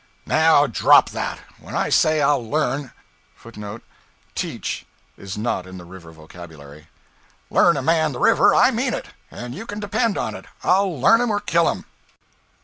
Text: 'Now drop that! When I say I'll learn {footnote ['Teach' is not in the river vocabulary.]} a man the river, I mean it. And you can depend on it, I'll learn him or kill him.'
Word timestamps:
'Now 0.25 0.65
drop 0.65 1.11
that! 1.11 1.37
When 1.59 1.75
I 1.75 1.89
say 1.89 2.21
I'll 2.23 2.43
learn 2.49 2.91
{footnote 3.35 3.83
['Teach' 4.33 4.87
is 5.15 5.37
not 5.37 5.67
in 5.67 5.77
the 5.77 5.85
river 5.85 6.11
vocabulary.]} 6.11 6.87
a 7.51 7.81
man 7.83 8.11
the 8.11 8.19
river, 8.19 8.55
I 8.55 8.71
mean 8.71 8.95
it. 8.95 9.09
And 9.29 9.53
you 9.53 9.67
can 9.67 9.79
depend 9.79 10.17
on 10.17 10.33
it, 10.33 10.45
I'll 10.63 10.99
learn 10.99 11.21
him 11.21 11.29
or 11.29 11.39
kill 11.39 11.69
him.' 11.69 11.85